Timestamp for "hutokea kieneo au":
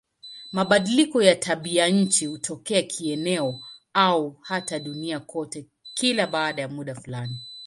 2.25-4.37